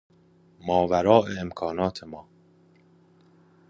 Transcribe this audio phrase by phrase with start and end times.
[0.67, 2.27] ماوراء امکانات ما